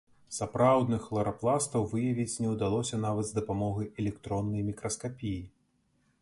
[0.35, 5.41] Сапраўдных хларапластаў выявіць не ўдалося нават з дапамогай электроннай мікраскапіі.